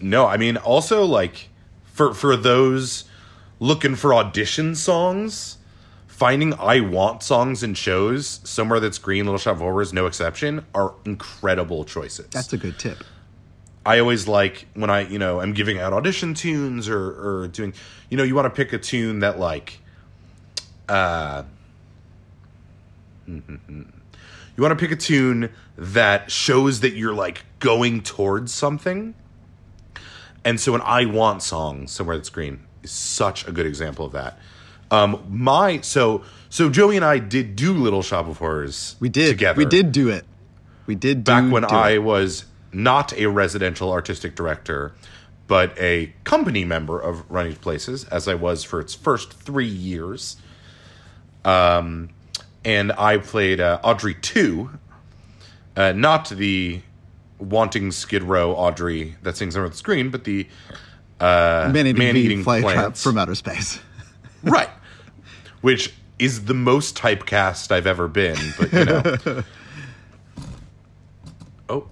[0.00, 1.48] No, I mean also like
[1.84, 3.04] for for those
[3.60, 5.58] looking for audition songs,
[6.16, 10.64] finding I want songs and shows, somewhere that's green, Little Shop of Horrors, no exception,
[10.74, 12.26] are incredible choices.
[12.28, 13.04] That's a good tip.
[13.84, 17.74] I always like when I, you know, I'm giving out audition tunes or or doing,
[18.08, 19.78] you know, you want to pick a tune that like,
[20.88, 21.42] uh,
[23.26, 23.42] you
[24.58, 29.14] want to pick a tune that shows that you're like going towards something.
[30.46, 34.12] And so an I Want song, Somewhere That's Green, is such a good example of
[34.12, 34.38] that.
[34.90, 38.96] Um, my so so Joey and I did do Little Shop of Horrors.
[39.00, 39.28] We did.
[39.28, 39.58] together.
[39.58, 40.24] We did do it.
[40.86, 42.02] We did do, back when I it.
[42.02, 44.94] was not a residential artistic director,
[45.48, 50.36] but a company member of Running Places, as I was for its first three years.
[51.44, 52.10] Um,
[52.64, 54.70] and I played uh, Audrey two,
[55.76, 56.82] uh, not the
[57.38, 60.48] wanting Skid Row Audrey that sings on the screen, but the
[61.20, 63.02] uh, man-eating fly plants.
[63.02, 63.78] from outer space.
[64.42, 64.70] Right,
[65.60, 68.38] which is the most typecast I've ever been.
[68.58, 69.42] But you know,
[71.68, 71.88] oh.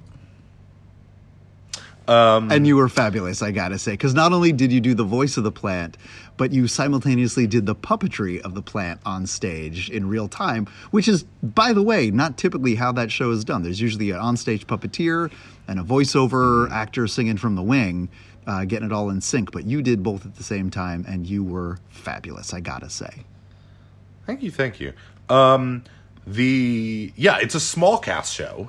[2.06, 2.52] Um.
[2.52, 5.36] and you were fabulous, I gotta say, because not only did you do the voice
[5.38, 5.96] of the plant,
[6.36, 11.08] but you simultaneously did the puppetry of the plant on stage in real time, which
[11.08, 13.62] is, by the way, not typically how that show is done.
[13.62, 15.30] There's usually an onstage puppeteer
[15.68, 16.72] and a voiceover hmm.
[16.72, 18.08] actor singing from the wing,
[18.46, 19.52] uh, getting it all in sync.
[19.52, 23.24] But you did both at the same time, and you were fabulous, I gotta say.
[24.26, 24.92] Thank you, thank you.
[25.28, 25.84] Um,
[26.26, 28.68] the yeah, it's a small cast show.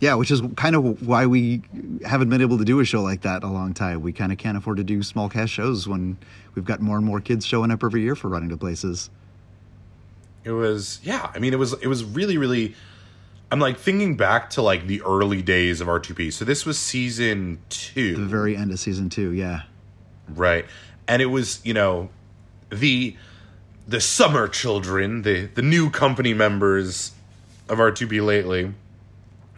[0.00, 1.62] Yeah, which is kind of why we
[2.06, 4.00] haven't been able to do a show like that a long time.
[4.00, 6.16] We kind of can't afford to do small cast shows when
[6.54, 9.10] we've got more and more kids showing up every year for running to places.
[10.42, 12.74] It was yeah, I mean it was it was really really.
[13.50, 16.32] I'm like thinking back to like the early days of R2P.
[16.32, 18.16] So this was season two.
[18.16, 19.62] The very end of season two, yeah.
[20.28, 20.66] Right.
[21.08, 22.10] And it was, you know,
[22.70, 23.16] the
[23.88, 27.12] the summer children, the the new company members
[27.68, 28.72] of R2P lately.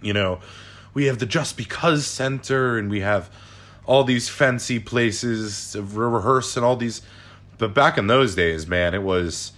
[0.00, 0.40] You know,
[0.94, 3.30] we have the Just Be Cause Center and we have
[3.84, 7.02] all these fancy places to rehearse and all these
[7.58, 9.52] but back in those days, man, it was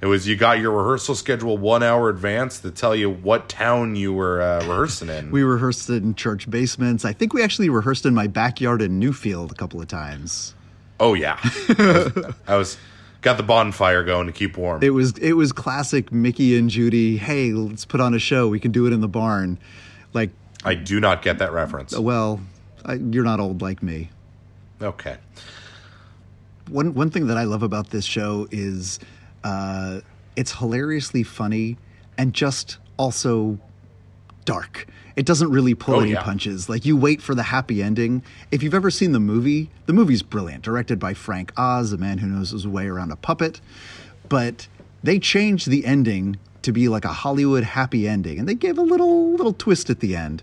[0.00, 3.96] it was you got your rehearsal schedule one hour advance to tell you what town
[3.96, 5.30] you were uh, rehearsing in.
[5.30, 7.04] We rehearsed in church basements.
[7.04, 10.54] I think we actually rehearsed in my backyard in Newfield a couple of times.
[10.98, 12.78] oh yeah, I was, I was
[13.22, 14.82] got the bonfire going to keep warm.
[14.82, 17.18] It was it was classic Mickey and Judy.
[17.18, 18.48] Hey, let's put on a show.
[18.48, 19.58] We can do it in the barn.
[20.14, 20.30] Like,
[20.64, 21.96] I do not get that reference.
[21.98, 22.40] well,
[22.84, 24.10] I, you're not old like me.
[24.80, 25.18] Okay.
[26.68, 28.98] one one thing that I love about this show is
[29.44, 30.00] uh,
[30.36, 31.76] it's hilariously funny
[32.18, 33.58] and just also
[34.44, 34.86] dark.
[35.16, 36.22] It doesn't really pull Oh, any yeah.
[36.22, 36.68] punches.
[36.68, 38.22] Like you wait for the happy ending.
[38.50, 42.18] If you've ever seen the movie, the movie's brilliant, directed by Frank Oz, a man
[42.18, 43.60] who knows his way around a puppet.
[44.28, 44.68] But
[45.02, 48.82] they changed the ending to be like a Hollywood happy ending, and they gave a
[48.82, 50.42] little little twist at the end.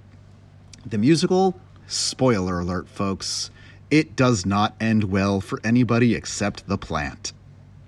[0.85, 3.49] The musical, spoiler alert, folks,
[3.89, 7.33] it does not end well for anybody except the plant.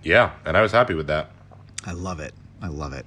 [0.04, 1.32] Yeah, and I was happy with that.
[1.86, 2.34] I love it.
[2.62, 3.06] I love it.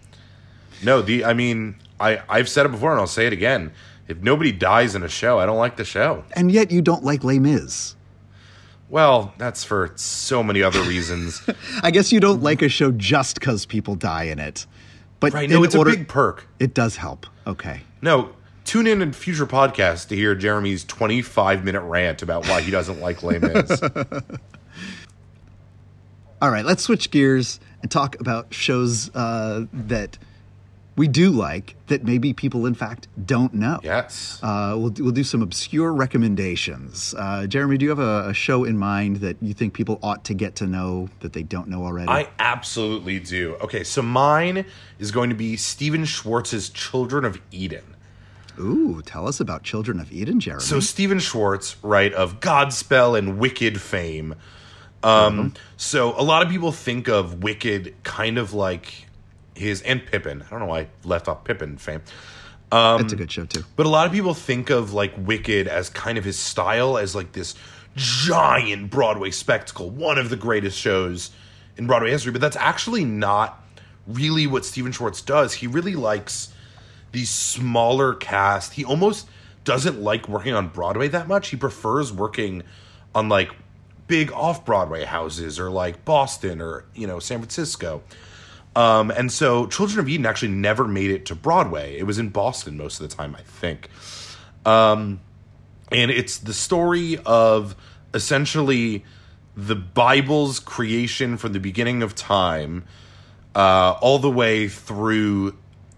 [0.83, 3.73] No, the I mean, I I've said it before and I'll say it again.
[4.09, 6.25] If nobody dies in a show, I don't like the show.
[6.33, 7.95] And yet you don't like Les Mis.
[8.89, 11.41] Well, that's for so many other reasons.
[11.83, 14.67] I guess you don't like a show just because people die in it.
[15.21, 15.49] But right?
[15.49, 16.47] No, it's order- a big perk.
[16.59, 17.27] It does help.
[17.47, 17.81] Okay.
[18.03, 18.35] No,
[18.65, 23.01] tune in in future podcasts to hear Jeremy's 25 minute rant about why he doesn't
[23.01, 23.81] like Les Mis.
[26.43, 30.19] All right, let's switch gears and talk about shows uh, that
[30.97, 33.79] we do like that maybe people, in fact, don't know.
[33.85, 34.41] yes.
[34.43, 37.15] Uh, we'll, we'll do some obscure recommendations.
[37.17, 40.25] Uh, Jeremy, do you have a, a show in mind that you think people ought
[40.25, 42.09] to get to know that they don't know already?
[42.09, 43.55] I absolutely do.
[43.61, 44.65] Okay, so mine
[44.99, 47.85] is going to be Stephen Schwartz's Children of Eden.
[48.59, 50.65] Ooh, tell us about Children of Eden, Jeremy.
[50.65, 54.35] So Stephen Schwartz, right, of Godspell and Wicked fame.
[55.03, 59.07] Um, So a lot of people think of Wicked kind of like
[59.55, 60.43] his and Pippin.
[60.43, 62.03] I don't know why I left off Pippin fame.
[62.71, 63.65] Um, That's a good show, too.
[63.77, 67.15] But a lot of people think of like Wicked as kind of his style as
[67.15, 67.55] like this
[67.97, 71.31] giant Broadway spectacle, one of the greatest shows
[71.77, 72.33] in Broadway history.
[72.33, 73.63] But that's actually not
[74.07, 75.53] really what Stephen Schwartz does.
[75.55, 76.53] He really likes
[77.13, 78.73] these smaller cast.
[78.73, 79.29] He almost
[79.65, 81.49] doesn't like working on Broadway that much.
[81.49, 82.63] He prefers working
[83.15, 83.51] on like
[84.13, 88.03] big off Broadway houses or like Boston or, you know, San Francisco.
[88.77, 91.97] Um, and so Children of Eden actually never made it to Broadway.
[91.97, 93.89] It was in Boston most of the time, I think.
[94.67, 95.21] Um,
[95.91, 97.75] and it's the story of
[98.13, 99.03] essentially
[99.57, 102.85] the Bible's creation from the beginning of time
[103.55, 105.57] uh, all the way through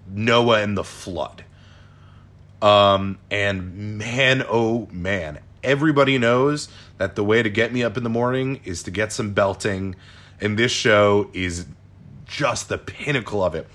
[0.08, 1.42] Noah and the flood.
[2.62, 8.04] Um, and man, oh man, everybody knows that the way to get me up in
[8.04, 9.96] the morning is to get some belting,
[10.40, 11.66] and this show is
[12.26, 13.66] just the pinnacle of it.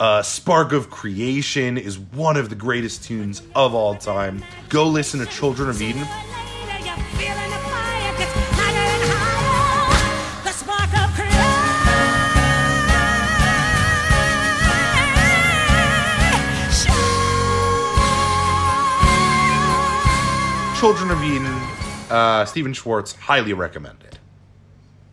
[0.00, 4.44] Uh, Spark of Creation is one of the greatest tunes of all time.
[4.68, 6.06] Go listen to Children of Eden.
[20.78, 21.44] Children of Eden,
[22.08, 24.16] uh, Stephen Schwartz, highly recommended.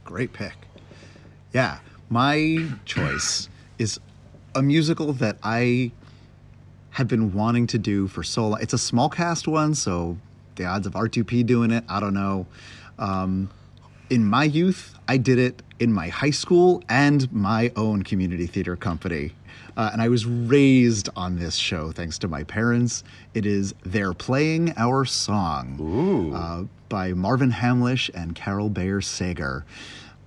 [0.03, 0.53] Great pick.
[1.53, 3.49] Yeah, my choice
[3.80, 3.99] is
[4.53, 5.91] a musical that I
[6.91, 8.61] had been wanting to do for so long.
[8.61, 10.18] It's a small cast one, so
[10.55, 12.45] the odds of R2P doing it, I don't know.
[12.99, 13.49] Um,
[14.11, 18.76] in my youth, I did it in my high school and my own community theater
[18.76, 19.32] company.
[19.78, 23.04] Uh, and I was raised on this show thanks to my parents.
[23.34, 26.34] It is They're Playing Our Song Ooh.
[26.34, 29.66] uh, by Marvin Hamlisch and Carol Bayer Sager.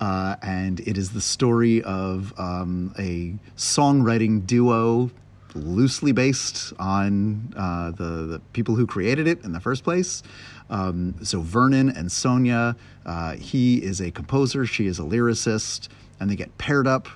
[0.01, 5.11] Uh, and it is the story of um, a songwriting duo
[5.55, 10.23] loosely based on uh, the, the people who created it in the first place.
[10.71, 12.77] Um, so Vernon and Sonia,
[13.07, 15.89] uh, he is a composer, she is a lyricist,
[16.21, 17.09] and they get paired up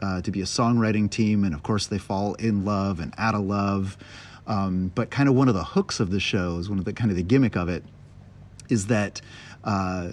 [0.00, 3.34] uh, to be a songwriting team, and of course they fall in love and out
[3.34, 3.96] of love.
[4.46, 6.92] Um, but kind of one of the hooks of the show is one of the
[6.92, 7.84] kind of the gimmick of it
[8.68, 9.20] is that
[9.64, 10.12] uh,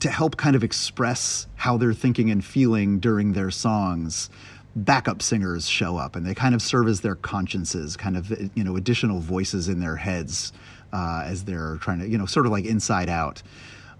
[0.00, 4.30] to help kind of express how they're thinking and feeling during their songs
[4.76, 8.62] backup singers show up and they kind of serve as their consciences kind of you
[8.62, 10.52] know additional voices in their heads
[10.92, 13.42] uh, as they're trying to you know sort of like inside out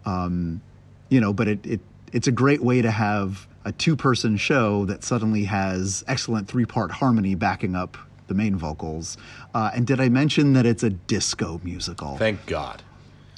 [0.05, 0.61] um,
[1.09, 1.81] you know but it, it
[2.13, 6.65] it's a great way to have a two person show that suddenly has excellent three
[6.65, 9.19] part harmony backing up the main vocals
[9.55, 12.83] uh, and did i mention that it's a disco musical Thank God.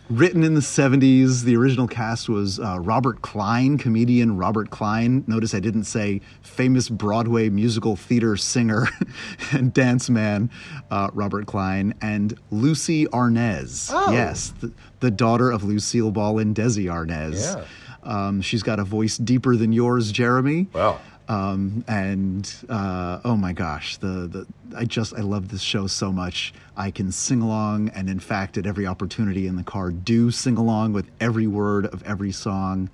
[0.09, 1.43] written in the 70s.
[1.45, 5.23] The original cast was uh, Robert Klein, comedian Robert Klein.
[5.29, 8.89] Notice I didn't say famous Broadway musical theater singer
[9.53, 10.51] and dance man
[10.91, 13.91] uh, Robert Klein, and Lucie Arnaz.
[13.93, 14.13] Oh.
[14.13, 17.57] Yes, the, the daughter of Lucille Ball and Desi Arnaz.
[17.57, 17.65] Yeah.
[18.03, 20.69] Um, she's got a voice deeper than yours, Jeremy.
[20.73, 21.01] Wow.
[21.31, 24.47] Um, and uh, oh my gosh, the, the
[24.77, 26.53] I just I love this show so much.
[26.77, 30.57] I can sing along, and in fact, at every opportunity in the car, do sing
[30.57, 32.91] along with every word of every song.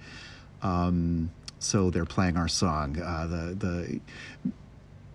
[0.61, 1.31] Um,
[1.61, 3.01] so they're playing our song.
[3.01, 4.01] Uh, the the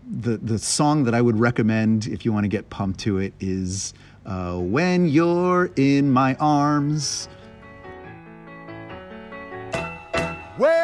[0.09, 3.33] the the song that I would recommend if you want to get pumped to it
[3.39, 3.93] is
[4.25, 7.29] uh, "When You're in My Arms."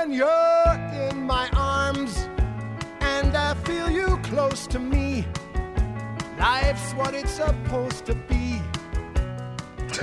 [0.07, 2.29] When you're in my arms
[3.01, 5.25] and I feel you close to me,
[6.39, 8.61] life's what it's supposed to be.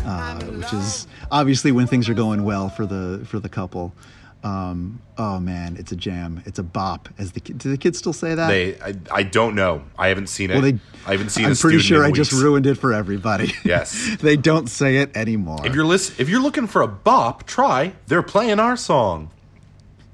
[0.04, 3.94] uh, which is obviously when things are going well for the for the couple.
[4.42, 6.42] Um, oh man, it's a jam.
[6.44, 7.08] It's a bop.
[7.16, 8.48] As the do the kids still say that?
[8.48, 9.84] They, I, I don't know.
[9.98, 10.52] I haven't seen it.
[10.52, 10.78] well, they.
[11.06, 11.46] I haven't seen.
[11.46, 13.54] I'm a pretty sure in I just ruined it for everybody.
[13.64, 14.16] Yes.
[14.20, 15.66] they don't say it anymore.
[15.66, 17.94] If you're listen, if you're looking for a bop, try.
[18.06, 19.30] They're playing our song.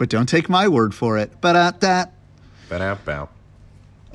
[0.01, 1.31] But don't take my word for it.
[1.43, 2.15] But at that.
[2.71, 3.29] Ba-da-bow.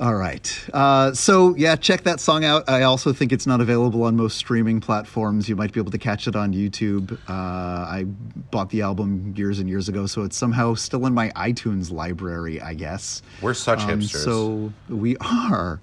[0.00, 0.68] All right.
[0.74, 2.68] Uh, so, yeah, check that song out.
[2.68, 5.48] I also think it's not available on most streaming platforms.
[5.48, 7.12] You might be able to catch it on YouTube.
[7.28, 8.02] Uh, I
[8.50, 12.60] bought the album years and years ago, so it's somehow still in my iTunes library,
[12.60, 13.22] I guess.
[13.40, 14.24] We're such Um, hipsters.
[14.24, 15.80] So we are.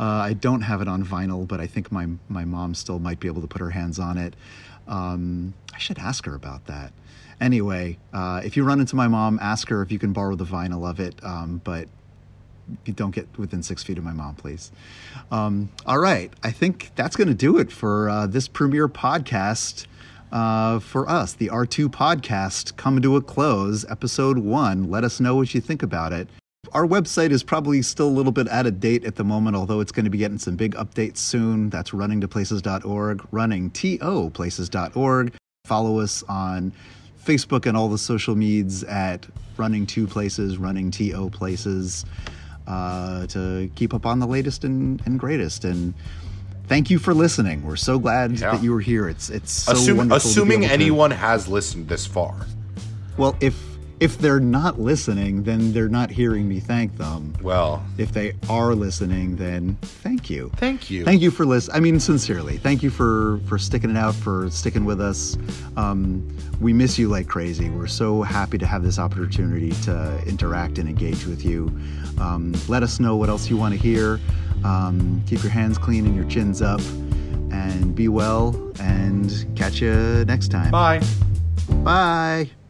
[0.00, 3.20] Uh, I don't have it on vinyl, but I think my my mom still might
[3.20, 4.34] be able to put her hands on it.
[4.88, 6.92] Um, I should ask her about that.
[7.40, 10.44] Anyway, uh, if you run into my mom, ask her if you can borrow the
[10.44, 11.14] vinyl of it.
[11.22, 11.88] Um, but
[12.94, 14.72] don't get within six feet of my mom, please.
[15.30, 19.86] Um, all right, I think that's going to do it for uh, this premiere podcast
[20.32, 21.34] uh, for us.
[21.34, 24.90] The R2 podcast coming to a close, episode one.
[24.90, 26.28] Let us know what you think about it.
[26.72, 29.80] Our website is probably still a little bit out of date at the moment, although
[29.80, 31.70] it's going to be getting some big updates soon.
[31.70, 35.34] That's runningtoplaces.org, runningtoplaces.org.
[35.66, 36.72] Follow us on
[37.24, 42.04] Facebook and all the social meds at Running Two Places, Running TO Places,
[42.66, 45.64] uh, to keep up on the latest and, and greatest.
[45.64, 45.94] And
[46.66, 47.62] thank you for listening.
[47.64, 48.52] We're so glad Yeah.
[48.52, 49.08] that you were here.
[49.08, 52.46] It's it's so Assume, wonderful assuming able to- anyone has listened this far.
[53.16, 53.54] well, if
[54.04, 57.32] if they're not listening, then they're not hearing me thank them.
[57.42, 60.50] Well, If they are listening, then thank you.
[60.56, 61.04] thank you.
[61.04, 61.76] Thank you for listening.
[61.76, 65.38] I mean, sincerely, thank you for for sticking it out, for sticking with us.
[65.76, 66.04] Um,
[66.60, 67.70] we miss you like crazy.
[67.70, 71.66] We're so happy to have this opportunity to interact and engage with you.
[72.18, 74.20] Um, let us know what else you want to hear.
[74.64, 76.80] Um, keep your hands clean and your chins up,
[77.50, 78.54] and be well.
[78.80, 80.70] And catch you next time.
[80.70, 81.00] Bye.
[81.82, 82.63] Bye.